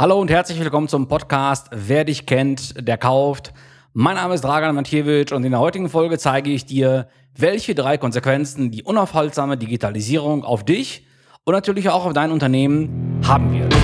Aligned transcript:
Hallo 0.00 0.20
und 0.20 0.30
herzlich 0.30 0.60
willkommen 0.60 0.86
zum 0.86 1.08
Podcast 1.08 1.70
Wer 1.72 2.04
dich 2.04 2.24
kennt, 2.24 2.86
der 2.86 2.96
kauft. 2.96 3.52
Mein 3.94 4.14
Name 4.14 4.34
ist 4.34 4.44
Dragan 4.44 4.72
Matjewitsch 4.76 5.32
und 5.32 5.42
in 5.42 5.50
der 5.50 5.58
heutigen 5.58 5.88
Folge 5.88 6.18
zeige 6.18 6.50
ich 6.50 6.64
dir, 6.64 7.08
welche 7.36 7.74
drei 7.74 7.98
Konsequenzen 7.98 8.70
die 8.70 8.84
unaufhaltsame 8.84 9.56
Digitalisierung 9.56 10.44
auf 10.44 10.64
dich 10.64 11.04
und 11.42 11.52
natürlich 11.52 11.88
auch 11.88 12.06
auf 12.06 12.12
dein 12.12 12.30
Unternehmen 12.30 13.20
haben 13.26 13.52
wird. 13.52 13.74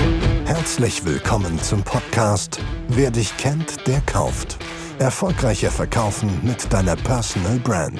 Herzlich 0.45 1.03
willkommen 1.03 1.59
zum 1.61 1.83
Podcast 1.83 2.61
Wer 2.87 3.11
dich 3.11 3.35
kennt, 3.35 3.85
der 3.85 3.99
kauft. 3.99 4.57
Erfolgreicher 4.99 5.69
verkaufen 5.69 6.29
mit 6.43 6.71
deiner 6.71 6.95
Personal 6.95 7.59
Brand. 7.59 7.99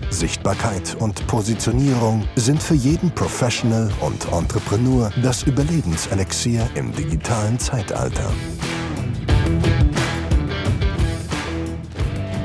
Sichtbarkeit 0.11 0.97
und 0.99 1.25
Positionierung 1.27 2.27
sind 2.35 2.61
für 2.61 2.75
jeden 2.75 3.09
Professional 3.11 3.89
und 4.01 4.27
Entrepreneur 4.31 5.09
das 5.23 5.43
Überlebenselixier 5.43 6.69
im 6.75 6.93
digitalen 6.93 7.57
Zeitalter. 7.57 8.29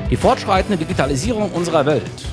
Die 0.08 0.16
fortschreitende 0.16 0.78
Digitalisierung 0.78 1.50
unserer 1.50 1.84
Welt, 1.84 2.28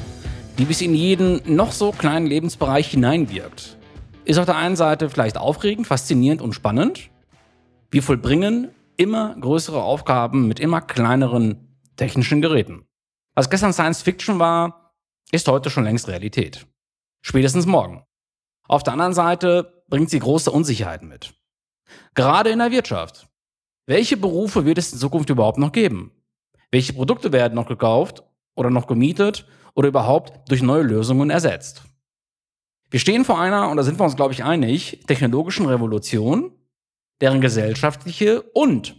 die 0.59 0.65
bis 0.65 0.81
in 0.81 0.93
jeden 0.93 1.41
noch 1.45 1.71
so 1.71 1.91
kleinen 1.91 2.27
Lebensbereich 2.27 2.89
hineinwirkt, 2.89 3.77
ist 4.25 4.37
auf 4.37 4.45
der 4.45 4.55
einen 4.55 4.75
Seite 4.75 5.09
vielleicht 5.09 5.37
aufregend, 5.37 5.87
faszinierend 5.87 6.41
und 6.41 6.53
spannend. 6.53 7.09
Wir 7.89 8.03
vollbringen 8.03 8.69
immer 8.95 9.35
größere 9.39 9.81
Aufgaben 9.81 10.47
mit 10.47 10.59
immer 10.59 10.81
kleineren 10.81 11.67
technischen 11.95 12.41
Geräten. 12.41 12.85
Was 13.33 13.49
gestern 13.49 13.73
Science 13.73 14.03
Fiction 14.03 14.37
war, 14.37 14.82
ist 15.33 15.47
heute 15.47 15.71
schon 15.71 15.83
längst 15.83 16.07
Realität. 16.07 16.67
Spätestens 17.23 17.65
morgen. 17.65 18.05
Auf 18.67 18.83
der 18.83 18.93
anderen 18.93 19.15
Seite 19.15 19.83
bringt 19.89 20.11
sie 20.11 20.19
große 20.19 20.51
Unsicherheiten 20.51 21.07
mit. 21.07 21.33
Gerade 22.13 22.51
in 22.51 22.59
der 22.59 22.69
Wirtschaft. 22.69 23.27
Welche 23.87 24.15
Berufe 24.15 24.63
wird 24.63 24.77
es 24.77 24.93
in 24.93 24.99
Zukunft 24.99 25.31
überhaupt 25.31 25.57
noch 25.57 25.71
geben? 25.71 26.11
Welche 26.69 26.93
Produkte 26.93 27.31
werden 27.31 27.55
noch 27.55 27.65
gekauft 27.65 28.23
oder 28.53 28.69
noch 28.69 28.85
gemietet 28.85 29.47
oder 29.73 29.87
überhaupt 29.87 30.51
durch 30.51 30.61
neue 30.61 30.83
Lösungen 30.83 31.31
ersetzt? 31.31 31.83
Wir 32.91 32.99
stehen 32.99 33.25
vor 33.25 33.39
einer, 33.39 33.69
und 33.69 33.77
da 33.77 33.83
sind 33.83 33.99
wir 33.99 34.03
uns, 34.03 34.15
glaube 34.15 34.33
ich, 34.33 34.43
einig, 34.43 35.03
technologischen 35.07 35.65
Revolution, 35.65 36.51
deren 37.21 37.41
gesellschaftliche 37.41 38.43
und 38.43 38.95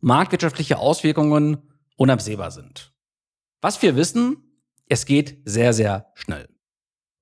marktwirtschaftliche 0.00 0.78
Auswirkungen 0.78 1.58
unabsehbar 1.96 2.52
sind. 2.52 2.94
Was 3.60 3.82
wir 3.82 3.96
wissen, 3.96 4.51
es 4.92 5.06
geht 5.06 5.38
sehr, 5.46 5.72
sehr 5.72 6.12
schnell. 6.14 6.48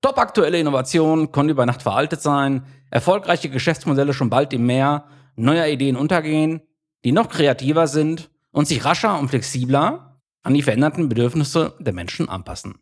Top 0.01 0.17
aktuelle 0.17 0.59
Innovationen 0.59 1.31
können 1.31 1.49
über 1.49 1.65
Nacht 1.65 1.83
veraltet 1.83 2.21
sein, 2.21 2.65
erfolgreiche 2.89 3.49
Geschäftsmodelle 3.49 4.13
schon 4.13 4.29
bald 4.29 4.51
im 4.51 4.65
Meer 4.65 5.05
neuer 5.37 5.67
Ideen 5.67 5.95
untergehen, 5.95 6.61
die 7.05 7.13
noch 7.13 7.29
kreativer 7.29 7.87
sind 7.87 8.29
und 8.51 8.67
sich 8.67 8.83
rascher 8.83 9.17
und 9.17 9.29
flexibler 9.29 10.21
an 10.43 10.53
die 10.53 10.63
veränderten 10.63 11.07
Bedürfnisse 11.07 11.75
der 11.79 11.93
Menschen 11.93 12.27
anpassen. 12.27 12.79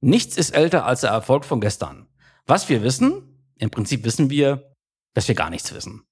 Nichts 0.00 0.38
ist 0.38 0.50
älter 0.50 0.86
als 0.86 1.02
der 1.02 1.10
Erfolg 1.10 1.44
von 1.44 1.60
gestern. 1.60 2.08
Was 2.46 2.70
wir 2.70 2.82
wissen, 2.82 3.44
im 3.58 3.68
Prinzip 3.68 4.02
wissen 4.04 4.30
wir, 4.30 4.74
dass 5.12 5.28
wir 5.28 5.34
gar 5.34 5.50
nichts 5.50 5.74
wissen. 5.74 6.04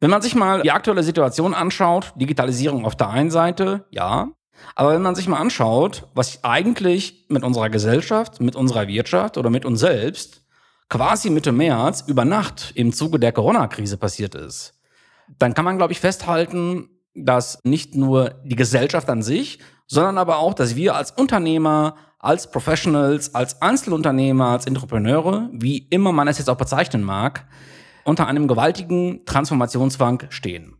Wenn 0.00 0.10
man 0.10 0.20
sich 0.20 0.34
mal 0.34 0.62
die 0.62 0.72
aktuelle 0.72 1.04
Situation 1.04 1.54
anschaut, 1.54 2.12
Digitalisierung 2.16 2.84
auf 2.84 2.96
der 2.96 3.10
einen 3.10 3.30
Seite, 3.30 3.86
ja, 3.90 4.32
aber 4.74 4.94
wenn 4.94 5.02
man 5.02 5.14
sich 5.14 5.28
mal 5.28 5.38
anschaut, 5.38 6.08
was 6.14 6.42
eigentlich 6.42 7.26
mit 7.28 7.42
unserer 7.42 7.70
Gesellschaft, 7.70 8.40
mit 8.40 8.56
unserer 8.56 8.88
Wirtschaft 8.88 9.38
oder 9.38 9.50
mit 9.50 9.64
uns 9.64 9.80
selbst 9.80 10.42
quasi 10.88 11.30
Mitte 11.30 11.52
März 11.52 12.04
über 12.06 12.24
Nacht 12.24 12.72
im 12.74 12.92
Zuge 12.92 13.18
der 13.18 13.32
Corona-Krise 13.32 13.96
passiert 13.96 14.34
ist, 14.34 14.74
dann 15.38 15.54
kann 15.54 15.64
man, 15.64 15.78
glaube 15.78 15.92
ich, 15.92 16.00
festhalten, 16.00 16.88
dass 17.14 17.60
nicht 17.64 17.94
nur 17.94 18.34
die 18.44 18.56
Gesellschaft 18.56 19.08
an 19.08 19.22
sich, 19.22 19.60
sondern 19.86 20.18
aber 20.18 20.38
auch, 20.38 20.54
dass 20.54 20.76
wir 20.76 20.94
als 20.96 21.12
Unternehmer, 21.12 21.96
als 22.18 22.50
Professionals, 22.50 23.34
als 23.34 23.62
Einzelunternehmer, 23.62 24.46
als 24.46 24.66
Entrepreneure, 24.66 25.48
wie 25.52 25.78
immer 25.78 26.12
man 26.12 26.28
es 26.28 26.38
jetzt 26.38 26.48
auch 26.48 26.56
bezeichnen 26.56 27.02
mag, 27.02 27.46
unter 28.04 28.26
einem 28.26 28.48
gewaltigen 28.48 29.24
Transformationszwang 29.24 30.24
stehen. 30.30 30.76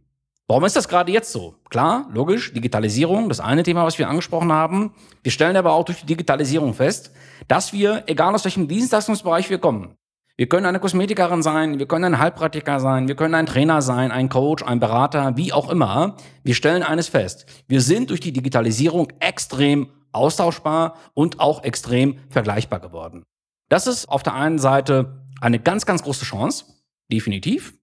Warum 0.46 0.64
ist 0.64 0.76
das 0.76 0.88
gerade 0.88 1.10
jetzt 1.10 1.32
so? 1.32 1.54
Klar, 1.70 2.06
logisch, 2.12 2.52
Digitalisierung, 2.52 3.30
das 3.30 3.40
eine 3.40 3.62
Thema, 3.62 3.84
was 3.84 3.98
wir 3.98 4.10
angesprochen 4.10 4.52
haben. 4.52 4.92
Wir 5.22 5.32
stellen 5.32 5.56
aber 5.56 5.72
auch 5.72 5.84
durch 5.86 6.00
die 6.00 6.06
Digitalisierung 6.06 6.74
fest, 6.74 7.12
dass 7.48 7.72
wir, 7.72 8.04
egal 8.08 8.34
aus 8.34 8.44
welchem 8.44 8.68
Dienstleistungsbereich 8.68 9.48
wir 9.48 9.56
kommen, 9.56 9.96
wir 10.36 10.46
können 10.46 10.66
eine 10.66 10.80
Kosmetikerin 10.80 11.42
sein, 11.42 11.78
wir 11.78 11.86
können 11.86 12.04
ein 12.04 12.18
Heilpraktiker 12.18 12.78
sein, 12.78 13.08
wir 13.08 13.14
können 13.14 13.34
ein 13.34 13.46
Trainer 13.46 13.80
sein, 13.80 14.10
ein 14.10 14.28
Coach, 14.28 14.62
ein 14.62 14.80
Berater, 14.80 15.36
wie 15.36 15.52
auch 15.52 15.70
immer. 15.70 16.16
Wir 16.42 16.54
stellen 16.54 16.82
eines 16.82 17.08
fest. 17.08 17.46
Wir 17.68 17.80
sind 17.80 18.10
durch 18.10 18.20
die 18.20 18.32
Digitalisierung 18.32 19.12
extrem 19.20 19.88
austauschbar 20.12 20.96
und 21.14 21.40
auch 21.40 21.62
extrem 21.62 22.18
vergleichbar 22.28 22.80
geworden. 22.80 23.22
Das 23.70 23.86
ist 23.86 24.08
auf 24.10 24.22
der 24.22 24.34
einen 24.34 24.58
Seite 24.58 25.24
eine 25.40 25.58
ganz, 25.58 25.86
ganz 25.86 26.02
große 26.02 26.24
Chance, 26.24 26.66
definitiv 27.10 27.74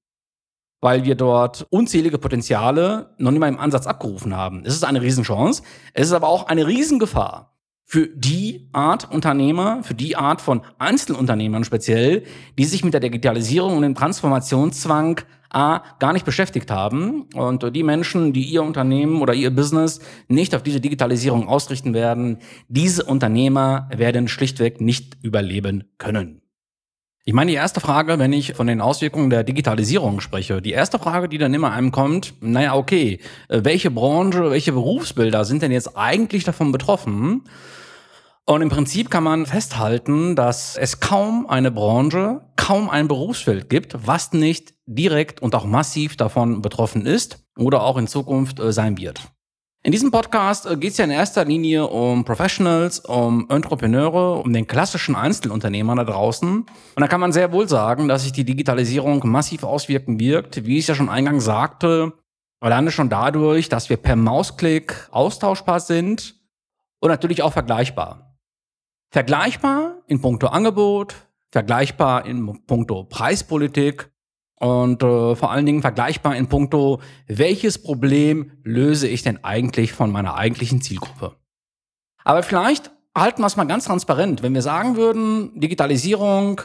weil 0.81 1.06
wir 1.06 1.16
dort 1.16 1.68
unzählige 1.69 2.18
Potenziale 2.18 3.14
noch 3.18 3.31
nicht 3.31 3.40
mal 3.40 3.47
im 3.47 3.59
Ansatz 3.59 3.88
abgerufen 3.88 4.36
haben. 4.36 4.64
Es 4.66 4.74
ist 4.74 4.84
eine 4.84 5.02
Riesenchance. 5.02 5.62
Es 5.94 6.08
ist 6.08 6.14
aber 6.14 6.28
auch 6.28 6.47
eine 6.47 6.68
Riesengefahr 6.68 7.52
für 7.86 8.08
die 8.08 8.69
Art 8.72 9.12
Unternehmer, 9.12 9.84
für 9.84 9.94
die 9.94 10.16
Art 10.16 10.42
von 10.42 10.62
Einzelunternehmern 10.80 11.64
speziell, 11.64 12.24
die 12.58 12.66
sich 12.66 12.84
mit 12.84 12.94
der 12.94 13.02
Digitalisierung 13.02 13.75
und 13.75 13.84
dem 13.84 13.96
Transformationszwang 13.96 15.22
A 15.53 15.84
gar 16.00 16.14
nicht 16.14 16.25
beschäftigt 16.25 16.72
haben 16.72 17.24
und 17.34 17.75
die 17.75 17.84
Menschen, 17.84 18.31
die 18.31 18.46
ihr 18.46 18.63
Unternehmen 18.63 19.22
oder 19.22 19.34
ihr 19.34 19.53
Business 19.53 20.00
nicht 20.30 20.56
auf 20.56 20.63
diese 20.63 20.80
Digitalisierung 20.80 21.50
ausrichten 21.50 21.94
werden, 21.94 22.38
diese 22.69 23.03
Unternehmer 23.03 23.90
werden 23.94 24.30
schlichtweg 24.30 24.80
nicht 24.80 25.18
überleben 25.22 25.84
können. 25.98 26.41
Ich 27.23 27.33
meine, 27.33 27.51
die 27.51 27.57
erste 27.57 27.79
Frage, 27.79 28.17
wenn 28.17 28.33
ich 28.33 28.53
von 28.55 28.65
den 28.65 28.81
Auswirkungen 28.81 29.29
der 29.29 29.43
Digitalisierung 29.43 30.21
spreche, 30.21 30.59
die 30.59 30.71
erste 30.71 30.97
Frage, 30.97 31.29
die 31.29 31.37
dann 31.37 31.53
immer 31.53 31.71
einem 31.71 31.91
kommt, 31.91 32.33
naja, 32.41 32.73
okay, 32.73 33.19
äh, 33.47 33.61
welche 33.63 33.91
Branche, 33.91 34.49
welche 34.49 34.71
Berufsbilder 34.71 35.45
sind 35.45 35.61
denn 35.61 35.71
jetzt 35.71 35.95
eigentlich 35.95 36.45
davon 36.45 36.71
betroffen? 36.71 37.43
Und 38.45 38.63
im 38.63 38.69
Prinzip 38.69 39.11
kann 39.11 39.23
man 39.23 39.45
festhalten, 39.45 40.35
dass 40.35 40.77
es 40.77 40.99
kaum 40.99 41.47
eine 41.47 41.69
Branche, 41.69 42.41
kaum 42.55 42.89
ein 42.89 43.07
Berufsfeld 43.07 43.69
gibt, 43.69 43.95
was 44.07 44.33
nicht 44.33 44.73
direkt 44.88 45.43
und 45.43 45.53
auch 45.53 45.65
massiv 45.65 46.17
davon 46.17 46.63
betroffen 46.63 47.05
ist 47.05 47.45
oder 47.55 47.83
auch 47.83 47.97
in 47.97 48.07
Zukunft 48.07 48.59
äh, 48.59 48.73
sein 48.73 48.97
wird. 48.97 49.21
In 49.84 49.92
diesem 49.92 50.12
Podcast 50.12 50.68
äh, 50.68 50.78
geht 50.78 50.92
es 50.92 50.97
ja 50.97 51.06
in 51.06 51.12
erster 51.12 51.44
Linie 51.44 51.88
um 51.88 52.24
Professionals, 52.24 53.00
um 53.00 53.50
Entrepreneure, 53.50 54.40
um 54.40 54.53
den 54.53 54.68
klassischen 54.68 55.16
Einzelunternehmer 55.16 55.96
da 55.96 56.03
draußen. 56.03 56.59
Und 56.59 56.68
da 56.96 57.08
kann 57.08 57.19
man 57.19 57.31
sehr 57.31 57.52
wohl 57.52 57.68
sagen, 57.68 58.08
dass 58.08 58.22
sich 58.22 58.31
die 58.31 58.44
Digitalisierung 58.44 59.28
massiv 59.28 59.64
auswirken 59.64 60.19
wirkt, 60.19 60.66
wie 60.66 60.78
ich 60.78 60.86
ja 60.86 60.94
schon 60.94 61.09
eingangs 61.09 61.46
sagte, 61.46 62.14
alleine 62.59 62.92
schon 62.92 63.09
dadurch, 63.09 63.69
dass 63.69 63.90
wir 63.90 63.97
per 63.97 64.16
Mausklick 64.16 65.08
austauschbar 65.09 65.80
sind 65.80 66.36
und 67.00 67.09
natürlich 67.09 67.42
auch 67.42 67.53
vergleichbar. 67.53 68.38
Vergleichbar 69.09 70.04
in 70.06 70.22
puncto 70.22 70.45
Angebot, 70.45 71.16
vergleichbar 71.51 72.27
in 72.27 72.68
puncto 72.68 73.06
Preispolitik 73.06 74.11
und 74.62 75.02
äh, 75.02 75.36
vor 75.36 75.52
allen 75.52 75.66
Dingen 75.66 75.81
vergleichbar 75.81 76.36
in 76.36 76.48
puncto, 76.48 77.02
welches 77.25 77.81
Problem 77.81 78.52
löse 78.63 79.08
ich 79.08 79.24
denn 79.24 79.44
eigentlich 79.44 79.92
von 79.92 80.12
meiner 80.12 80.36
eigentlichen 80.36 80.81
Zielgruppe. 80.81 81.36
Aber 82.24 82.44
vielleicht 82.44 82.92
halten 83.18 83.42
wir 83.42 83.48
es 83.48 83.58
mal 83.58 83.66
ganz 83.66 83.86
transparent. 83.86 84.44
Wenn 84.44 84.54
wir 84.54 84.62
sagen 84.62 84.98
würden, 84.98 85.60
Digitalisierung, 85.60 86.62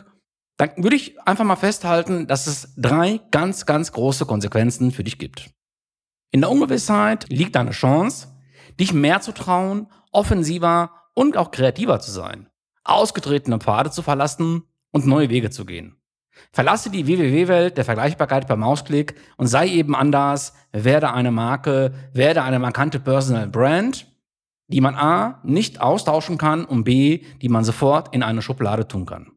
dann 0.58 0.72
würde 0.76 0.96
ich 0.96 1.18
einfach 1.26 1.44
mal 1.44 1.56
festhalten, 1.56 2.26
dass 2.26 2.46
es 2.46 2.74
drei 2.76 3.20
ganz, 3.30 3.64
ganz 3.64 3.92
große 3.92 4.26
Konsequenzen 4.26 4.90
für 4.90 5.04
dich 5.04 5.16
gibt. 5.18 5.50
In 6.32 6.42
der 6.42 6.50
Ungewissheit 6.50 7.26
liegt 7.30 7.56
eine 7.56 7.70
Chance, 7.70 8.28
dich 8.78 8.92
mehr 8.92 9.22
zu 9.22 9.32
trauen, 9.32 9.86
offensiver 10.12 10.90
und 11.14 11.38
auch 11.38 11.50
kreativer 11.50 11.98
zu 12.00 12.10
sein, 12.10 12.50
ausgetretene 12.84 13.58
Pfade 13.58 13.90
zu 13.90 14.02
verlassen 14.02 14.64
und 14.92 15.06
neue 15.06 15.30
Wege 15.30 15.48
zu 15.48 15.64
gehen. 15.64 15.96
Verlasse 16.52 16.90
die 16.90 17.06
WWW-Welt 17.06 17.76
der 17.76 17.84
Vergleichbarkeit 17.84 18.46
per 18.46 18.56
Mausklick 18.56 19.14
und 19.36 19.46
sei 19.46 19.68
eben 19.68 19.94
anders, 19.94 20.54
werde 20.72 21.12
eine 21.12 21.30
Marke, 21.30 21.92
werde 22.12 22.42
eine 22.42 22.58
markante 22.58 23.00
Personal 23.00 23.48
Brand 23.48 24.06
die 24.68 24.80
man 24.80 24.96
A 24.96 25.40
nicht 25.44 25.80
austauschen 25.80 26.38
kann 26.38 26.64
und 26.64 26.84
B, 26.84 27.22
die 27.40 27.48
man 27.48 27.64
sofort 27.64 28.14
in 28.14 28.22
eine 28.22 28.42
Schublade 28.42 28.88
tun 28.88 29.06
kann. 29.06 29.32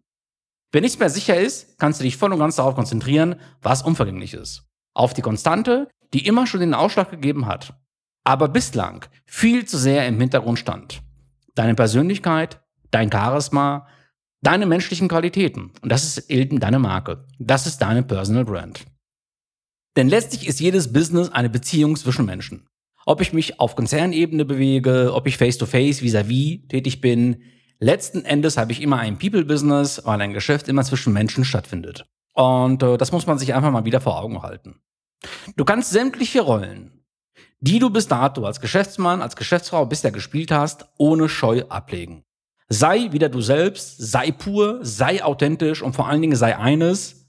Wenn 0.72 0.84
nichts 0.84 1.00
mehr 1.00 1.10
sicher 1.10 1.40
ist, 1.40 1.80
kannst 1.80 2.00
du 2.00 2.04
dich 2.04 2.18
voll 2.18 2.34
und 2.34 2.40
ganz 2.40 2.56
darauf 2.56 2.76
konzentrieren, 2.76 3.36
was 3.62 3.82
unvergänglich 3.82 4.34
ist. 4.34 4.68
Auf 4.94 5.14
die 5.14 5.22
Konstante, 5.22 5.88
die 6.14 6.26
immer 6.26 6.48
schon 6.48 6.60
den 6.60 6.74
Ausschlag 6.74 7.10
gegeben 7.12 7.46
hat, 7.46 7.74
aber 8.24 8.48
bislang 8.48 9.06
viel 9.26 9.66
zu 9.66 9.78
sehr 9.78 10.08
im 10.08 10.20
Hintergrund 10.20 10.60
stand. 10.60 11.02
Deine 11.56 11.76
Persönlichkeit, 11.76 12.62
dein 12.92 13.12
Charisma, 13.12 13.88
deine 14.42 14.66
menschlichen 14.66 15.08
Qualitäten. 15.08 15.72
Und 15.82 15.92
das 15.92 16.04
ist 16.04 16.30
eben 16.30 16.60
deine 16.60 16.80
Marke. 16.80 17.26
Das 17.40 17.68
ist 17.68 17.80
deine 17.80 18.04
Personal 18.04 18.46
Brand. 18.46 18.86
Denn 19.96 20.10
letztlich 20.10 20.48
ist 20.48 20.60
jedes 20.60 20.94
Business 20.94 21.30
eine 21.30 21.50
Beziehung 21.50 21.96
zwischen 21.96 22.26
Menschen. 22.26 22.68
Ob 23.06 23.22
ich 23.22 23.34
mich 23.34 23.60
auf 23.60 23.76
Konzernebene 23.76 24.46
bewege, 24.46 25.14
ob 25.14 25.28
ich 25.28 25.38
face-to-face 25.38 26.02
vis-à-vis 26.02 26.68
tätig 26.68 27.02
bin, 27.02 27.44
letzten 27.80 28.24
Endes 28.24 28.58
habe 28.58 28.72
ich 28.72 28.82
immer 28.82 29.00
ein 29.00 29.18
People-Business, 29.18 30.02
weil 30.06 30.22
ein 30.22 30.34
Geschäft 30.34 30.68
immer 30.68 30.84
zwischen 30.84 31.14
Menschen 31.14 31.44
stattfindet. 31.44 32.06
Und 32.34 32.84
äh, 32.84 32.98
das 32.98 33.12
muss 33.12 33.26
man 33.26 33.40
sich 33.40 33.54
einfach 33.54 33.72
mal 33.72 33.86
wieder 33.86 34.00
vor 34.00 34.20
Augen 34.20 34.42
halten. 34.42 34.80
Du 35.58 35.66
kannst 35.66 35.92
sämtliche 35.92 36.42
Rollen, 36.42 37.04
die 37.60 37.80
du 37.80 37.90
bis 37.90 38.08
dato 38.08 38.46
als 38.46 38.62
Geschäftsmann, 38.62 39.22
als 39.22 39.36
Geschäftsfrau 39.36 39.86
bisher 39.86 40.12
gespielt 40.12 40.52
hast, 40.52 40.86
ohne 40.98 41.28
Scheu 41.28 41.64
ablegen. 41.68 42.24
Sei 42.70 43.12
wieder 43.12 43.30
du 43.30 43.42
selbst, 43.42 43.98
sei 43.98 44.32
pur, 44.32 44.80
sei 44.84 45.24
authentisch 45.24 45.82
und 45.82 45.96
vor 45.96 46.08
allen 46.08 46.22
Dingen 46.22 46.36
sei 46.36 46.56
eines, 46.56 47.28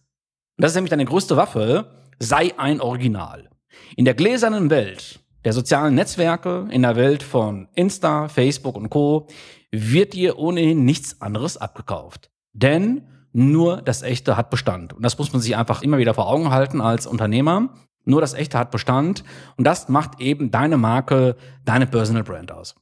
das 0.59 0.73
ist 0.73 0.75
nämlich 0.75 0.91
deine 0.91 1.07
größte 1.07 1.37
Waffe, 1.37 1.87
sei 2.19 2.53
ein 2.59 2.83
Original. 2.83 3.49
In 3.97 4.05
der 4.05 4.15
gläsernen 4.15 4.69
Welt 4.69 5.21
der 5.45 5.55
sozialen 5.55 5.95
Netzwerke, 5.95 6.69
in 6.71 6.83
der 6.83 6.97
Welt 6.97 7.23
von 7.23 7.69
Insta, 7.75 8.29
Facebook 8.29 8.77
und 8.77 8.91
Co. 8.91 9.27
wird 9.71 10.13
dir 10.13 10.39
ohnehin 10.39 10.85
nichts 10.85 11.23
anderes 11.23 11.57
abgekauft. 11.57 12.31
Denn 12.53 13.07
nur 13.33 13.81
das 13.81 14.03
Echte 14.03 14.37
hat 14.37 14.51
Bestand. 14.51 14.93
Und 14.93 15.03
das 15.03 15.17
muss 15.17 15.33
man 15.33 15.41
sich 15.41 15.57
einfach 15.57 15.83
immer 15.83 15.99
wieder 15.99 16.15
vor 16.15 16.29
Augen 16.29 16.51
halten 16.51 16.81
als 16.81 17.07
Unternehmer. 17.07 17.71
Nur 18.05 18.21
das 18.21 18.35
Echte 18.35 18.59
hat 18.59 18.71
Bestand. 18.71 19.25
Und 19.57 19.65
das 19.65 19.89
macht 19.89 20.21
eben 20.21 20.51
deine 20.51 20.77
Marke, 20.77 21.37
deine 21.65 21.87
Personal 21.87 22.25
Brand 22.25 22.53
aus. 22.53 22.75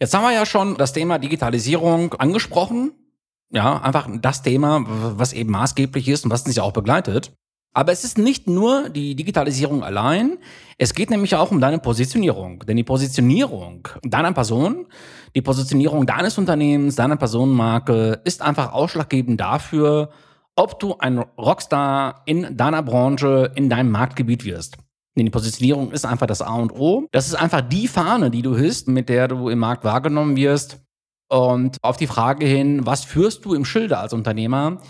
Jetzt 0.00 0.14
haben 0.14 0.22
wir 0.22 0.32
ja 0.32 0.46
schon 0.46 0.76
das 0.76 0.92
Thema 0.92 1.18
Digitalisierung 1.18 2.14
angesprochen. 2.14 2.92
Ja, 3.50 3.80
einfach 3.80 4.08
das 4.20 4.42
Thema, 4.42 4.84
was 4.86 5.32
eben 5.32 5.50
maßgeblich 5.50 6.08
ist 6.08 6.24
und 6.24 6.30
was 6.30 6.42
uns 6.42 6.54
ja 6.54 6.62
auch 6.62 6.72
begleitet. 6.72 7.32
Aber 7.74 7.92
es 7.92 8.04
ist 8.04 8.18
nicht 8.18 8.46
nur 8.46 8.88
die 8.90 9.14
Digitalisierung 9.14 9.84
allein, 9.84 10.38
es 10.78 10.94
geht 10.94 11.10
nämlich 11.10 11.34
auch 11.34 11.50
um 11.50 11.60
deine 11.60 11.78
Positionierung. 11.78 12.60
Denn 12.66 12.76
die 12.76 12.84
Positionierung 12.84 13.88
deiner 14.02 14.32
Person, 14.32 14.86
die 15.34 15.42
Positionierung 15.42 16.06
deines 16.06 16.38
Unternehmens, 16.38 16.96
deiner 16.96 17.16
Personenmarke 17.16 18.20
ist 18.24 18.42
einfach 18.42 18.72
ausschlaggebend 18.72 19.40
dafür, 19.40 20.10
ob 20.56 20.80
du 20.80 20.96
ein 20.98 21.18
Rockstar 21.18 22.22
in 22.26 22.56
deiner 22.56 22.82
Branche, 22.82 23.52
in 23.54 23.68
deinem 23.68 23.90
Marktgebiet 23.90 24.44
wirst. 24.44 24.78
Denn 25.16 25.26
die 25.26 25.30
Positionierung 25.30 25.90
ist 25.90 26.04
einfach 26.04 26.26
das 26.26 26.42
A 26.42 26.54
und 26.54 26.72
O. 26.72 27.06
Das 27.12 27.26
ist 27.26 27.34
einfach 27.34 27.60
die 27.60 27.88
Fahne, 27.88 28.30
die 28.30 28.42
du 28.42 28.56
hisst, 28.56 28.88
mit 28.88 29.08
der 29.08 29.28
du 29.28 29.48
im 29.48 29.58
Markt 29.58 29.84
wahrgenommen 29.84 30.36
wirst. 30.36 30.80
Und 31.30 31.76
auf 31.82 31.96
die 31.96 32.06
Frage 32.06 32.46
hin, 32.46 32.86
was 32.86 33.04
führst 33.04 33.44
du 33.44 33.54
im 33.54 33.64
Schilde 33.64 33.98
als 33.98 34.12
Unternehmer, 34.12 34.80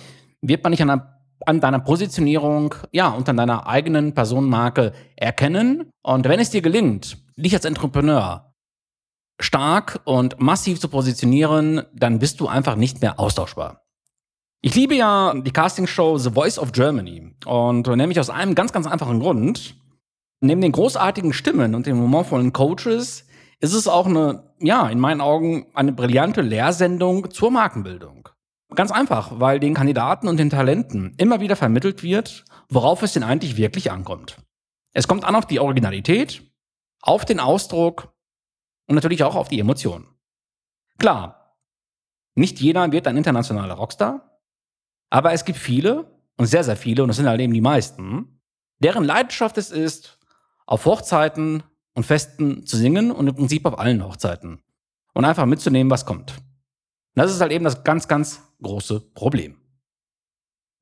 wird 0.40 0.62
man 0.62 0.70
nicht 0.70 0.82
an 0.82 1.02
an 1.46 1.60
deiner 1.60 1.78
Positionierung, 1.78 2.74
ja, 2.92 3.08
und 3.08 3.28
an 3.28 3.36
deiner 3.36 3.66
eigenen 3.66 4.14
Personenmarke 4.14 4.92
erkennen. 5.16 5.90
Und 6.02 6.28
wenn 6.28 6.40
es 6.40 6.50
dir 6.50 6.62
gelingt, 6.62 7.18
dich 7.36 7.54
als 7.54 7.64
Entrepreneur 7.64 8.52
stark 9.40 10.00
und 10.04 10.40
massiv 10.40 10.80
zu 10.80 10.88
positionieren, 10.88 11.82
dann 11.94 12.18
bist 12.18 12.40
du 12.40 12.48
einfach 12.48 12.74
nicht 12.74 13.00
mehr 13.00 13.20
austauschbar. 13.20 13.84
Ich 14.60 14.74
liebe 14.74 14.96
ja 14.96 15.32
die 15.34 15.52
Castingshow 15.52 16.18
The 16.18 16.32
Voice 16.32 16.58
of 16.58 16.72
Germany 16.72 17.36
und 17.46 17.86
nämlich 17.86 18.18
aus 18.18 18.30
einem 18.30 18.56
ganz, 18.56 18.72
ganz 18.72 18.88
einfachen 18.88 19.20
Grund. 19.20 19.76
Neben 20.40 20.60
den 20.60 20.72
großartigen 20.72 21.32
Stimmen 21.32 21.74
und 21.74 21.86
den 21.86 21.96
humorvollen 21.96 22.52
Coaches 22.52 23.26
ist 23.60 23.74
es 23.74 23.88
auch 23.88 24.06
eine, 24.06 24.52
ja, 24.60 24.88
in 24.88 25.00
meinen 25.00 25.20
Augen 25.20 25.66
eine 25.74 25.92
brillante 25.92 26.42
Lehrsendung 26.42 27.30
zur 27.30 27.50
Markenbildung. 27.50 28.28
Ganz 28.74 28.92
einfach, 28.92 29.40
weil 29.40 29.58
den 29.58 29.74
Kandidaten 29.74 30.28
und 30.28 30.36
den 30.36 30.50
Talenten 30.50 31.14
immer 31.16 31.40
wieder 31.40 31.56
vermittelt 31.56 32.02
wird, 32.02 32.44
worauf 32.68 33.02
es 33.02 33.14
denn 33.14 33.24
eigentlich 33.24 33.56
wirklich 33.56 33.90
ankommt. 33.90 34.36
Es 34.92 35.08
kommt 35.08 35.24
an 35.24 35.34
auf 35.34 35.46
die 35.46 35.58
Originalität, 35.58 36.42
auf 37.00 37.24
den 37.24 37.40
Ausdruck 37.40 38.12
und 38.86 38.94
natürlich 38.94 39.24
auch 39.24 39.34
auf 39.34 39.48
die 39.48 39.58
Emotionen. 39.58 40.06
Klar, 40.98 41.56
nicht 42.34 42.60
jeder 42.60 42.92
wird 42.92 43.06
ein 43.06 43.16
internationaler 43.16 43.74
Rockstar, 43.74 44.40
aber 45.10 45.32
es 45.32 45.44
gibt 45.44 45.58
viele 45.58 46.18
und 46.36 46.46
sehr, 46.46 46.62
sehr 46.62 46.76
viele, 46.76 47.02
und 47.02 47.08
das 47.08 47.16
sind 47.16 47.26
halt 47.26 47.40
eben 47.40 47.54
die 47.54 47.60
meisten, 47.60 48.40
deren 48.78 49.04
Leidenschaft 49.04 49.58
es 49.58 49.70
ist, 49.70 50.17
auf 50.68 50.84
Hochzeiten 50.84 51.62
und 51.94 52.04
Festen 52.04 52.66
zu 52.66 52.76
singen 52.76 53.10
und 53.10 53.26
im 53.26 53.34
Prinzip 53.34 53.64
auf 53.64 53.78
allen 53.78 54.04
Hochzeiten 54.04 54.60
und 55.14 55.24
einfach 55.24 55.46
mitzunehmen, 55.46 55.90
was 55.90 56.04
kommt. 56.04 56.32
Und 56.32 57.22
das 57.22 57.32
ist 57.32 57.40
halt 57.40 57.52
eben 57.52 57.64
das 57.64 57.84
ganz, 57.84 58.06
ganz 58.06 58.42
große 58.62 59.00
Problem. 59.14 59.56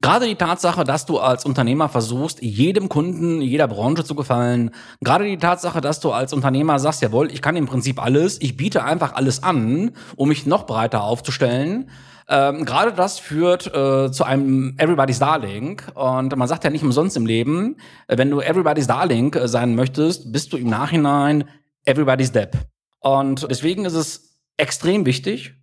Gerade 0.03 0.27
die 0.27 0.35
Tatsache, 0.35 0.83
dass 0.83 1.06
du 1.06 1.19
als 1.21 1.44
Unternehmer 1.44 1.88
versuchst, 1.88 2.43
jedem 2.43 2.88
Kunden, 2.88 3.41
jeder 3.41 3.69
Branche 3.69 4.05
zu 4.05 4.17
gefallen, 4.17 4.73
gerade 5.00 5.25
die 5.25 5.38
Tatsache, 5.38 5.81
dass 5.81 6.00
du 6.00 6.11
als 6.11 6.33
Unternehmer 6.33 6.79
sagst, 6.81 7.00
jawohl, 7.00 7.31
ich 7.33 7.41
kann 7.41 7.56
im 7.56 7.67
Prinzip 7.67 8.03
alles, 8.03 8.41
ich 8.43 8.56
biete 8.56 8.83
einfach 8.83 9.15
alles 9.15 9.43
an, 9.43 9.93
um 10.17 10.29
mich 10.29 10.47
noch 10.47 10.67
breiter 10.67 11.05
aufzustellen, 11.05 11.88
ähm, 12.28 12.64
gerade 12.64 12.93
das 12.93 13.19
führt 13.19 13.67
äh, 13.69 14.11
zu 14.11 14.25
einem 14.25 14.75
Everybody's 14.78 15.19
Darling. 15.19 15.81
Und 15.94 16.37
man 16.37 16.49
sagt 16.49 16.64
ja 16.64 16.70
nicht 16.70 16.82
umsonst 16.82 17.17
im 17.17 17.26
Leben, 17.26 17.76
wenn 18.08 18.31
du 18.31 18.40
Everybody's 18.40 18.87
Darling 18.87 19.32
äh, 19.34 19.46
sein 19.46 19.75
möchtest, 19.75 20.32
bist 20.32 20.52
du 20.52 20.56
im 20.56 20.69
Nachhinein 20.69 21.49
Everybody's 21.84 22.32
Depp. 22.32 22.56
Und 23.00 23.46
deswegen 23.49 23.84
ist 23.84 23.94
es 23.94 24.40
extrem 24.56 25.06
wichtig, 25.06 25.55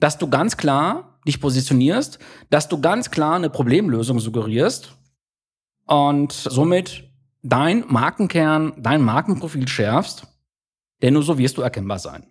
dass 0.00 0.18
du 0.18 0.28
ganz 0.28 0.56
klar 0.56 1.20
dich 1.26 1.40
positionierst, 1.40 2.18
dass 2.50 2.68
du 2.68 2.80
ganz 2.80 3.10
klar 3.10 3.36
eine 3.36 3.48
Problemlösung 3.48 4.18
suggerierst 4.18 4.98
und 5.86 6.32
somit 6.32 7.04
dein 7.42 7.84
Markenkern, 7.88 8.74
dein 8.76 9.02
Markenprofil 9.02 9.68
schärfst, 9.68 10.26
denn 11.00 11.14
nur 11.14 11.22
so 11.22 11.38
wirst 11.38 11.56
du 11.56 11.62
erkennbar 11.62 11.98
sein. 11.98 12.26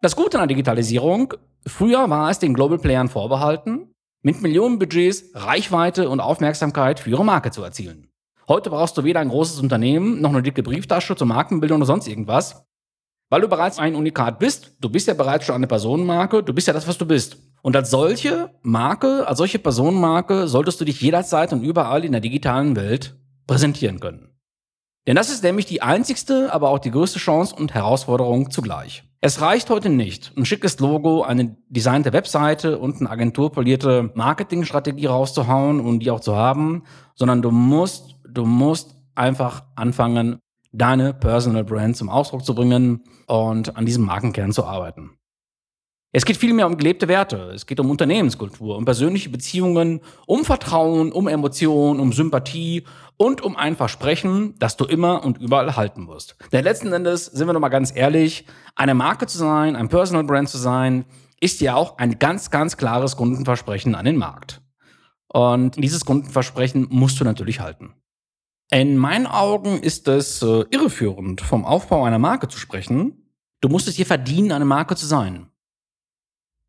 Das 0.00 0.16
Gute 0.16 0.38
an 0.38 0.48
der 0.48 0.56
Digitalisierung, 0.56 1.34
früher 1.66 2.08
war 2.10 2.30
es 2.30 2.38
den 2.38 2.54
Global 2.54 2.78
Playern 2.78 3.08
vorbehalten, 3.08 3.94
mit 4.22 4.40
Millionenbudgets 4.40 5.30
Reichweite 5.34 6.08
und 6.08 6.20
Aufmerksamkeit 6.20 7.00
für 7.00 7.10
ihre 7.10 7.24
Marke 7.24 7.50
zu 7.50 7.62
erzielen. 7.62 8.08
Heute 8.48 8.70
brauchst 8.70 8.96
du 8.96 9.04
weder 9.04 9.20
ein 9.20 9.28
großes 9.28 9.60
Unternehmen 9.60 10.20
noch 10.20 10.30
eine 10.30 10.42
dicke 10.42 10.62
Brieftasche 10.62 11.16
zur 11.16 11.26
Markenbildung 11.26 11.78
oder 11.78 11.86
sonst 11.86 12.08
irgendwas 12.08 12.64
weil 13.32 13.40
du 13.40 13.48
bereits 13.48 13.78
ein 13.78 13.94
Unikat 13.94 14.38
bist. 14.38 14.76
Du 14.78 14.90
bist 14.90 15.08
ja 15.08 15.14
bereits 15.14 15.46
schon 15.46 15.54
eine 15.54 15.66
Personenmarke. 15.66 16.42
Du 16.42 16.52
bist 16.52 16.66
ja 16.66 16.74
das, 16.74 16.86
was 16.86 16.98
du 16.98 17.06
bist. 17.06 17.38
Und 17.62 17.74
als 17.74 17.88
solche 17.88 18.50
Marke, 18.60 19.26
als 19.26 19.38
solche 19.38 19.58
Personenmarke 19.58 20.48
solltest 20.48 20.78
du 20.82 20.84
dich 20.84 21.00
jederzeit 21.00 21.50
und 21.54 21.62
überall 21.62 22.04
in 22.04 22.12
der 22.12 22.20
digitalen 22.20 22.76
Welt 22.76 23.16
präsentieren 23.46 24.00
können. 24.00 24.28
Denn 25.06 25.16
das 25.16 25.30
ist 25.30 25.42
nämlich 25.42 25.64
die 25.64 25.80
einzigste, 25.80 26.52
aber 26.52 26.68
auch 26.68 26.78
die 26.78 26.90
größte 26.90 27.18
Chance 27.18 27.56
und 27.56 27.72
Herausforderung 27.72 28.50
zugleich. 28.50 29.02
Es 29.24 29.40
reicht 29.40 29.70
heute 29.70 29.88
nicht, 29.88 30.32
ein 30.36 30.44
schickes 30.44 30.80
Logo, 30.80 31.22
eine 31.22 31.56
designte 31.68 32.12
Webseite 32.12 32.80
und 32.80 32.98
eine 32.98 33.08
agenturpolierte 33.08 34.10
Marketingstrategie 34.16 35.06
rauszuhauen 35.06 35.78
und 35.78 36.00
die 36.00 36.10
auch 36.10 36.18
zu 36.18 36.34
haben, 36.34 36.82
sondern 37.14 37.40
du 37.40 37.52
musst, 37.52 38.16
du 38.28 38.44
musst 38.44 38.96
einfach 39.14 39.62
anfangen, 39.76 40.40
deine 40.72 41.14
Personal 41.14 41.62
Brand 41.62 41.96
zum 41.96 42.08
Ausdruck 42.08 42.44
zu 42.44 42.52
bringen 42.56 43.04
und 43.28 43.76
an 43.76 43.86
diesem 43.86 44.06
Markenkern 44.06 44.50
zu 44.50 44.64
arbeiten. 44.64 45.12
Es 46.14 46.26
geht 46.26 46.36
vielmehr 46.36 46.66
um 46.66 46.76
gelebte 46.76 47.08
Werte, 47.08 47.52
es 47.54 47.64
geht 47.64 47.80
um 47.80 47.88
Unternehmenskultur, 47.88 48.76
um 48.76 48.84
persönliche 48.84 49.30
Beziehungen, 49.30 50.02
um 50.26 50.44
Vertrauen, 50.44 51.10
um 51.10 51.26
Emotionen, 51.26 52.00
um 52.00 52.12
Sympathie 52.12 52.84
und 53.16 53.40
um 53.40 53.56
ein 53.56 53.76
Versprechen, 53.76 54.54
das 54.58 54.76
du 54.76 54.84
immer 54.84 55.24
und 55.24 55.38
überall 55.38 55.74
halten 55.74 56.02
musst. 56.02 56.36
Denn 56.52 56.64
letzten 56.64 56.92
Endes, 56.92 57.24
sind 57.24 57.46
wir 57.46 57.54
doch 57.54 57.60
mal 57.60 57.70
ganz 57.70 57.96
ehrlich, 57.96 58.44
eine 58.76 58.94
Marke 58.94 59.26
zu 59.26 59.38
sein, 59.38 59.74
ein 59.74 59.88
Personal 59.88 60.24
Brand 60.24 60.50
zu 60.50 60.58
sein, 60.58 61.06
ist 61.40 61.62
ja 61.62 61.76
auch 61.76 61.96
ein 61.96 62.18
ganz, 62.18 62.50
ganz 62.50 62.76
klares 62.76 63.16
Kundenversprechen 63.16 63.94
an 63.94 64.04
den 64.04 64.16
Markt. 64.16 64.60
Und 65.28 65.82
dieses 65.82 66.04
Kundenversprechen 66.04 66.88
musst 66.90 67.18
du 67.20 67.24
natürlich 67.24 67.60
halten. 67.60 67.94
In 68.70 68.98
meinen 68.98 69.26
Augen 69.26 69.80
ist 69.80 70.08
es 70.08 70.42
äh, 70.42 70.64
irreführend, 70.70 71.40
vom 71.40 71.64
Aufbau 71.64 72.04
einer 72.04 72.18
Marke 72.18 72.48
zu 72.48 72.58
sprechen. 72.58 73.32
Du 73.62 73.70
musst 73.70 73.88
es 73.88 73.96
dir 73.96 74.06
verdienen, 74.06 74.52
eine 74.52 74.66
Marke 74.66 74.94
zu 74.94 75.06
sein. 75.06 75.51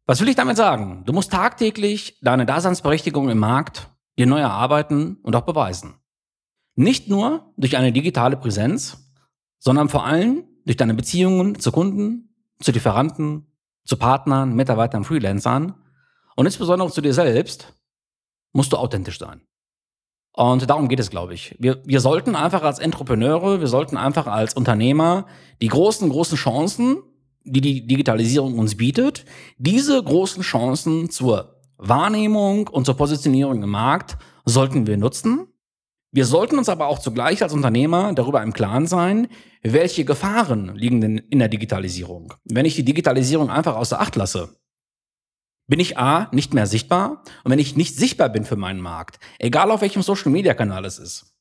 Was 0.06 0.20
will 0.20 0.28
ich 0.28 0.36
damit 0.36 0.58
sagen? 0.58 1.04
Du 1.06 1.14
musst 1.14 1.32
tagtäglich 1.32 2.20
deine 2.22 2.46
Daseinsberechtigung 2.46 3.30
im 3.30 3.38
Markt 3.38 3.90
dir 4.18 4.26
neu 4.26 4.40
erarbeiten 4.40 5.18
und 5.24 5.36
auch 5.36 5.46
beweisen. 5.46 5.96
Nicht 6.76 7.08
nur 7.08 7.54
durch 7.56 7.78
eine 7.78 7.94
digitale 7.94 8.36
Präsenz, 8.36 9.14
sondern 9.60 9.88
vor 9.88 10.06
allem 10.06 10.44
durch 10.66 10.76
deine 10.76 10.94
Beziehungen 10.94 11.60
zu 11.60 11.72
Kunden, 11.72 12.36
zu 12.60 12.72
Lieferanten, 12.72 13.48
zu 13.86 13.96
Partnern, 13.96 14.56
Mitarbeitern, 14.56 15.06
Freelancern 15.06 15.76
und 16.36 16.46
insbesondere 16.46 16.92
zu 16.92 17.02
dir 17.02 17.14
selbst 17.14 17.74
musst 18.52 18.74
du 18.74 18.78
authentisch 18.78 19.20
sein. 19.20 19.42
Und 20.34 20.70
darum 20.70 20.90
geht 20.90 21.00
es, 21.00 21.12
glaube 21.12 21.34
ich. 21.34 21.56
Wir, 21.60 21.82
wir 21.86 22.02
sollten 22.02 22.36
einfach 22.36 22.64
als 22.64 22.80
Entrepreneure, 22.80 23.62
wir 23.62 23.68
sollten 23.68 23.98
einfach 23.98 24.28
als 24.28 24.56
Unternehmer 24.56 25.28
die 25.62 25.68
großen, 25.68 26.10
großen 26.10 26.38
Chancen, 26.38 27.04
die 27.44 27.62
die 27.62 27.88
Digitalisierung 27.88 28.58
uns 28.58 28.76
bietet, 28.76 29.26
diese 29.58 30.02
großen 30.02 30.44
Chancen 30.44 31.10
zur 31.10 31.62
Wahrnehmung 31.78 32.68
und 32.68 32.86
zur 32.86 32.96
Positionierung 32.96 33.64
im 33.64 33.70
Markt 33.70 34.18
sollten 34.46 34.88
wir 34.88 34.98
nutzen. 34.98 35.48
Wir 36.12 36.26
sollten 36.26 36.58
uns 36.58 36.70
aber 36.70 36.88
auch 36.88 37.00
zugleich 37.00 37.42
als 37.42 37.54
Unternehmer 37.54 38.14
darüber 38.14 38.44
im 38.44 38.54
Klaren 38.54 38.86
sein, 38.86 39.28
welche 39.64 40.06
Gefahren 40.06 40.76
liegen 40.76 41.02
denn 41.02 41.18
in 41.18 41.40
der 41.40 41.48
Digitalisierung. 41.48 42.34
Wenn 42.46 42.66
ich 42.66 42.76
die 42.76 42.86
Digitalisierung 42.86 43.50
einfach 43.50 43.76
außer 43.76 44.00
Acht 44.00 44.16
lasse, 44.16 44.56
bin 45.68 45.80
ich 45.80 45.98
A, 45.98 46.30
nicht 46.32 46.54
mehr 46.54 46.68
sichtbar. 46.68 47.24
Und 47.44 47.52
wenn 47.52 47.60
ich 47.60 47.76
nicht 47.76 47.96
sichtbar 47.96 48.30
bin 48.30 48.46
für 48.46 48.58
meinen 48.58 48.82
Markt, 48.82 49.20
egal 49.40 49.72
auf 49.72 49.82
welchem 49.82 50.02
Social-Media-Kanal 50.02 50.86
es 50.86 51.00
ist, 51.00 51.34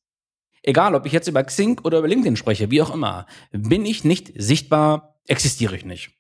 egal 0.63 0.95
ob 0.95 1.07
ich 1.07 1.13
jetzt 1.13 1.29
über 1.29 1.43
Xing 1.45 1.81
oder 1.85 1.99
über 1.99 2.09
LinkedIn 2.09 2.37
spreche, 2.37 2.71
wie 2.71 2.83
auch 2.83 2.95
immer, 2.95 3.27
bin 3.51 3.85
ich 3.85 4.05
nicht 4.05 4.33
sichtbar, 4.37 5.12
existiere 5.27 5.77
ich 5.77 5.85
nicht. 5.85 6.11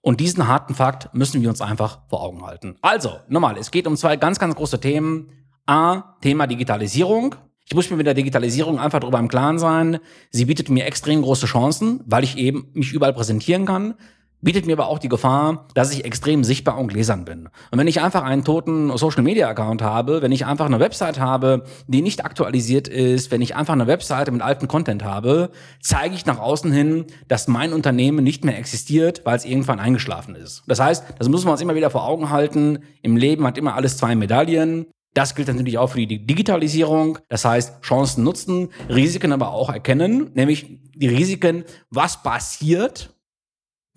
Und 0.00 0.20
diesen 0.20 0.46
harten 0.46 0.74
Fakt 0.74 1.12
müssen 1.14 1.42
wir 1.42 1.48
uns 1.48 1.60
einfach 1.60 2.00
vor 2.08 2.22
Augen 2.22 2.44
halten. 2.44 2.76
Also, 2.82 3.18
nochmal, 3.28 3.56
es 3.58 3.70
geht 3.70 3.86
um 3.86 3.96
zwei 3.96 4.16
ganz, 4.16 4.38
ganz 4.38 4.54
große 4.54 4.80
Themen. 4.80 5.32
A, 5.66 6.16
Thema 6.22 6.46
Digitalisierung. 6.46 7.34
Ich 7.66 7.74
muss 7.74 7.90
mir 7.90 7.96
mit 7.96 8.06
der 8.06 8.14
Digitalisierung 8.14 8.78
einfach 8.78 9.00
darüber 9.00 9.18
im 9.18 9.28
Klaren 9.28 9.58
sein. 9.58 9.98
Sie 10.30 10.46
bietet 10.46 10.70
mir 10.70 10.86
extrem 10.86 11.20
große 11.20 11.46
Chancen, 11.46 12.00
weil 12.06 12.24
ich 12.24 12.38
eben 12.38 12.70
mich 12.72 12.92
überall 12.92 13.12
präsentieren 13.12 13.66
kann 13.66 13.94
bietet 14.40 14.66
mir 14.66 14.74
aber 14.74 14.88
auch 14.88 14.98
die 14.98 15.08
Gefahr, 15.08 15.66
dass 15.74 15.92
ich 15.92 16.04
extrem 16.04 16.44
sichtbar 16.44 16.78
und 16.78 16.88
gläsern 16.88 17.24
bin. 17.24 17.48
Und 17.70 17.78
wenn 17.78 17.86
ich 17.86 18.00
einfach 18.00 18.22
einen 18.22 18.44
toten 18.44 18.96
Social 18.96 19.22
Media 19.22 19.48
Account 19.48 19.82
habe, 19.82 20.22
wenn 20.22 20.32
ich 20.32 20.46
einfach 20.46 20.66
eine 20.66 20.80
Website 20.80 21.18
habe, 21.18 21.64
die 21.86 22.02
nicht 22.02 22.24
aktualisiert 22.24 22.88
ist, 22.88 23.30
wenn 23.30 23.42
ich 23.42 23.56
einfach 23.56 23.74
eine 23.74 23.86
Website 23.86 24.30
mit 24.30 24.42
altem 24.42 24.68
Content 24.68 25.04
habe, 25.04 25.50
zeige 25.80 26.14
ich 26.14 26.26
nach 26.26 26.38
außen 26.38 26.72
hin, 26.72 27.06
dass 27.26 27.48
mein 27.48 27.72
Unternehmen 27.72 28.22
nicht 28.24 28.44
mehr 28.44 28.58
existiert, 28.58 29.22
weil 29.24 29.36
es 29.36 29.44
irgendwann 29.44 29.80
eingeschlafen 29.80 30.34
ist. 30.34 30.62
Das 30.66 30.80
heißt, 30.80 31.04
das 31.18 31.28
müssen 31.28 31.46
wir 31.46 31.52
uns 31.52 31.60
immer 31.60 31.74
wieder 31.74 31.90
vor 31.90 32.06
Augen 32.06 32.30
halten. 32.30 32.80
Im 33.02 33.16
Leben 33.16 33.46
hat 33.46 33.58
immer 33.58 33.74
alles 33.74 33.96
zwei 33.96 34.14
Medaillen. 34.14 34.86
Das 35.14 35.34
gilt 35.34 35.48
natürlich 35.48 35.78
auch 35.78 35.88
für 35.88 36.06
die 36.06 36.26
Digitalisierung. 36.26 37.18
Das 37.28 37.44
heißt, 37.44 37.82
Chancen 37.82 38.22
nutzen, 38.22 38.68
Risiken 38.88 39.32
aber 39.32 39.50
auch 39.50 39.70
erkennen, 39.70 40.30
nämlich 40.34 40.80
die 40.94 41.08
Risiken, 41.08 41.64
was 41.90 42.22
passiert, 42.22 43.17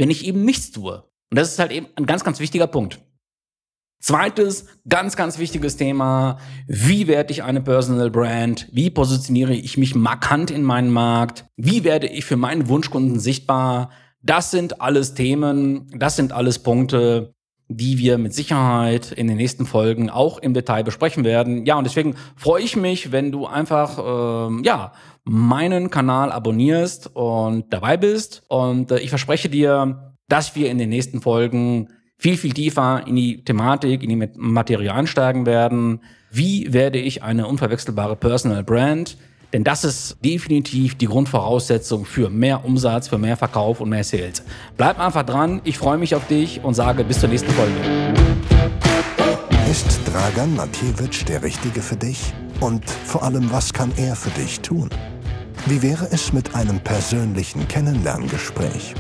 wenn 0.01 0.10
ich 0.10 0.25
eben 0.25 0.43
nichts 0.43 0.72
tue. 0.72 1.03
Und 1.29 1.38
das 1.38 1.51
ist 1.51 1.60
halt 1.60 1.72
eben 1.72 1.86
ein 1.96 2.08
ganz, 2.08 2.24
ganz 2.24 2.39
wichtiger 2.39 2.65
Punkt. 2.65 3.00
Zweites, 4.01 4.65
ganz, 4.89 5.15
ganz 5.15 5.38
wichtiges 5.38 5.77
Thema. 5.77 6.39
Wie 6.65 7.08
werde 7.08 7.31
ich 7.31 7.43
eine 7.43 7.62
Personal 7.62 8.10
Brand? 8.10 8.67
Wie 8.72 8.89
positioniere 8.89 9.53
ich 9.53 9.77
mich 9.77 9.93
markant 9.93 10.50
in 10.50 10.63
meinen 10.63 10.89
Markt? 10.89 11.46
Wie 11.55 11.84
werde 11.84 12.08
ich 12.08 12.25
für 12.25 12.36
meinen 12.36 12.67
Wunschkunden 12.67 13.20
sichtbar? 13.20 13.91
Das 14.24 14.50
sind 14.50 14.81
alles 14.81 15.13
Themen, 15.13 15.86
das 15.96 16.15
sind 16.15 16.31
alles 16.31 16.58
Punkte, 16.58 17.36
die 17.67 18.00
wir 18.00 18.17
mit 18.17 18.34
Sicherheit 18.34 19.12
in 19.12 19.27
den 19.27 19.38
nächsten 19.38 19.67
Folgen 19.67 20.10
auch 20.10 20.39
im 20.39 20.55
Detail 20.55 20.84
besprechen 20.84 21.24
werden. 21.24 21.67
Ja, 21.67 21.75
und 21.77 21.84
deswegen 21.84 22.15
freue 22.36 22.63
ich 22.63 22.75
mich, 22.75 23.12
wenn 23.12 23.31
du 23.31 23.46
einfach, 23.46 24.48
ähm, 24.50 24.63
ja, 24.63 24.93
meinen 25.24 25.90
Kanal 25.90 26.32
abonnierst 26.32 27.16
und 27.16 27.72
dabei 27.72 27.98
bist. 27.98 28.44
Und 28.48 28.92
äh, 28.92 29.00
ich 29.00 29.10
verspreche 29.10 29.50
dir, 29.50 30.13
dass 30.28 30.56
wir 30.56 30.70
in 30.70 30.78
den 30.78 30.90
nächsten 30.90 31.22
Folgen 31.22 31.90
viel, 32.18 32.38
viel 32.38 32.54
tiefer 32.54 33.04
in 33.08 33.16
die 33.16 33.44
Thematik, 33.44 34.04
in 34.04 34.10
die 34.10 34.30
Materie 34.36 34.94
einsteigen 34.94 35.46
werden. 35.46 36.01
Wie 36.32 36.72
werde 36.72 37.00
ich 37.00 37.24
eine 37.24 37.48
unverwechselbare 37.48 38.16
Personal 38.16 38.63
Brand? 38.63 39.18
Denn 39.54 39.63
das 39.63 39.84
ist 39.84 40.18
definitiv 40.24 40.96
die 40.96 41.08
Grundvoraussetzung 41.08 42.06
für 42.06 42.30
mehr 42.30 42.63
Umsatz, 42.63 43.10
für 43.10 43.18
mehr 43.18 43.36
Verkauf 43.36 43.82
und 43.82 43.90
mehr 43.90 44.04
Sales. 44.04 44.44
Bleib 44.78 45.00
einfach 45.00 45.24
dran, 45.24 45.62
ich 45.66 45.78
freue 45.78 45.98
mich 45.98 46.16
auf 46.16 46.25
dich 46.28 46.63
und 46.63 46.74
sage 46.74 47.04
bis 47.04 47.20
zur 47.20 47.30
nächsten 47.30 47.51
Folge. 47.51 48.21
Dragan 50.12 50.56
Matjewitsch 50.58 51.24
der 51.25 51.41
Richtige 51.41 51.82
für 51.82 51.96
dich? 51.96 52.34
Und 52.60 52.84
vor 52.89 53.24
allem, 53.24 53.50
was 53.50 53.72
kann 53.72 53.94
er 53.96 54.18
für 54.18 54.32
dich 54.32 54.60
tun? 54.60 54.89
Wie 55.68 55.82
wäre 55.82 56.10
es 56.12 56.34
mit 56.34 56.53
einem 56.53 56.82
persönlichen 56.82 57.65
Kennenlerngespräch? 57.70 58.94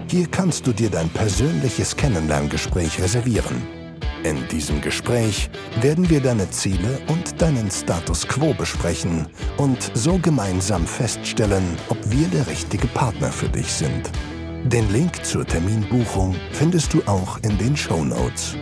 Hier 0.07 0.27
kannst 0.27 0.67
du 0.67 0.72
dir 0.72 0.91
dein 0.91 1.10
persönliches 1.10 1.95
Kennenlerngespräch 1.95 3.01
reservieren. 3.01 3.75
In 4.25 4.48
diesem 4.48 4.82
Gespräch 4.82 5.51
werden 5.82 6.10
wir 6.10 6.20
deine 6.20 6.50
Ziele 6.50 7.00
und 7.10 7.39
deinen 7.39 7.70
Status 7.70 8.27
quo 8.27 8.55
besprechen 8.55 9.27
und 9.58 9.91
so 9.94 10.17
gemeinsam 10.17 10.88
feststellen, 10.88 11.77
ob 11.89 11.98
wir 12.10 12.27
der 12.29 12.48
richtige 12.48 12.88
Partner 12.88 13.32
für 13.32 13.48
dich 13.48 13.72
sind. 13.72 14.10
Den 14.63 14.91
Link 14.91 15.24
zur 15.24 15.46
Terminbuchung 15.46 16.36
findest 16.53 16.96
du 16.96 17.03
auch 17.05 17.38
in 17.44 17.55
den 17.60 17.77
Show 17.77 18.03
Notes. 18.03 18.55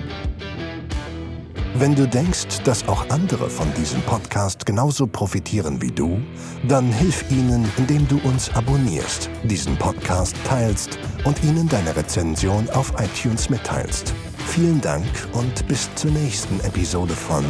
Wenn 1.76 1.96
du 1.96 2.10
denkst, 2.10 2.62
dass 2.66 2.86
auch 2.90 3.10
andere 3.10 3.50
von 3.50 3.74
diesem 3.76 4.02
Podcast 4.02 4.66
genauso 4.66 5.08
profitieren 5.08 5.82
wie 5.82 5.92
du, 5.92 6.22
dann 6.68 6.92
hilf 6.92 7.24
ihnen, 7.32 7.72
indem 7.78 8.06
du 8.10 8.20
uns 8.26 8.54
abonnierst, 8.54 9.30
diesen 9.46 9.78
Podcast 9.78 10.36
teilst 10.46 11.00
und 11.24 11.42
ihnen 11.42 11.70
deine 11.70 11.96
Rezension 11.96 12.70
auf 12.72 12.92
iTunes 13.00 13.50
mitteilst. 13.50 14.14
Vielen 14.54 14.82
Dank 14.82 15.08
und 15.32 15.68
bis 15.68 15.90
zur 15.96 16.12
nächsten 16.12 16.60
Episode 16.60 17.16
von 17.16 17.44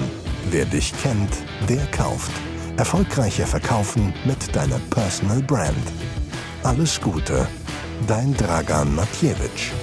Wer 0.52 0.64
dich 0.64 0.94
kennt, 1.02 1.34
der 1.68 1.86
kauft. 1.88 2.32
Erfolgreicher 2.78 3.46
verkaufen 3.46 4.14
mit 4.24 4.56
deiner 4.56 4.80
Personal 4.90 5.42
Brand. 5.42 5.92
Alles 6.64 7.02
Gute, 7.02 7.46
dein 8.08 8.34
Dragan 8.38 8.96
Matjewitsch. 8.96 9.74